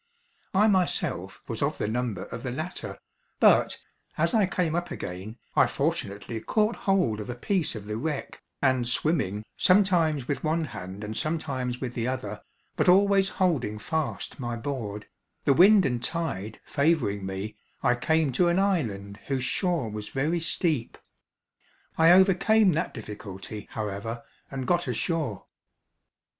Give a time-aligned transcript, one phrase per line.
[0.55, 2.97] I myself was of the number of the latter,
[3.39, 3.79] but,
[4.17, 8.41] as I came up again, I fortunately caught hold of a piece of the wreck,
[8.63, 12.41] and swimming, sometimes with one hand and sometimes with the other,
[12.75, 15.07] but always holding fast my board,
[15.45, 20.39] the wind and tide favouring me, I came to an island whose shore was very
[20.39, 20.97] steep.
[21.95, 25.45] I overcame that difficulty, however, and got ashore.